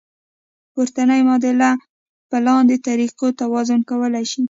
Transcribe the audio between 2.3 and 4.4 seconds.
لاندې طریقو توازن کولی شئ.